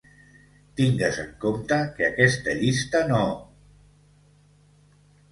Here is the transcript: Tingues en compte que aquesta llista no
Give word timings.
Tingues 0.79 1.17
en 1.23 1.27
compte 1.43 1.77
que 1.99 2.07
aquesta 2.07 2.55
llista 2.61 3.01
no 3.11 3.19